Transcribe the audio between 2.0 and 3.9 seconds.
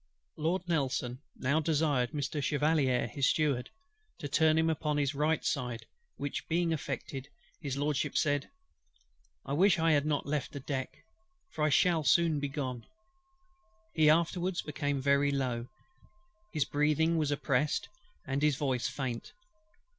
Mr. CHEVALIER, his Steward,